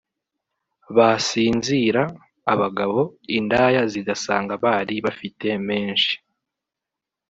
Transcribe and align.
basinzira 0.95 2.03
(abagabo) 2.53 2.99
indaya 3.37 3.81
zigasanga 3.91 4.53
bari 4.63 4.95
bafite 5.05 5.47
menshi 5.67 6.13